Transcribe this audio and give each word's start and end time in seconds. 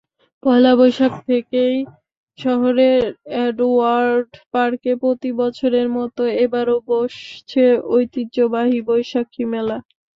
পয়লা 0.43 0.71
বৈশাখ 0.79 1.13
থেকেই 1.27 1.75
শহরের 2.39 3.01
এডওয়ার্ড 3.41 4.29
পার্কে 4.53 4.91
প্রতিবছরের 5.01 5.87
মতো 5.97 6.21
এবারও 6.43 6.77
বসছে 6.89 7.63
ঐতিহ্যবাহী 7.91 8.79
বৈশাখী 8.87 9.43
মেলা। 9.51 9.77